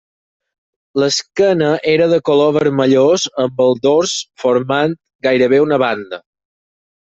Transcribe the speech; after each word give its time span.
L'esquena 1.03 1.67
era 1.91 2.07
de 2.15 2.19
color 2.31 2.55
vermellós 2.57 3.27
amb 3.45 3.63
el 3.69 3.79
dors 3.87 4.17
formant 4.45 4.99
gairebé 5.29 5.65
una 5.71 5.83
banda. 5.89 6.25